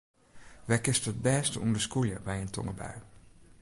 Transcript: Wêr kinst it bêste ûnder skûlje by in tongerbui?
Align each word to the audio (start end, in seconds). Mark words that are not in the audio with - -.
Wêr 0.67 0.81
kinst 0.85 1.09
it 1.09 1.23
bêste 1.27 1.57
ûnder 1.63 1.81
skûlje 1.87 2.17
by 2.25 2.35
in 2.43 2.53
tongerbui? 2.53 2.95